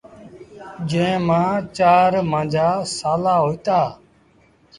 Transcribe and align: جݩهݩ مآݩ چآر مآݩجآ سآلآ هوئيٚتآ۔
جݩهݩ 0.89 1.23
مآݩ 1.27 1.57
چآر 1.77 2.13
مآݩجآ 2.31 2.67
سآلآ 2.97 3.35
هوئيٚتآ۔ 3.43 3.79